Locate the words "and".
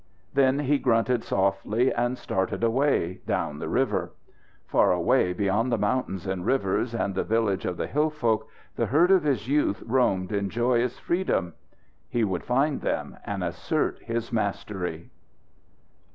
1.93-2.17, 6.25-6.43, 6.95-7.13, 13.27-13.43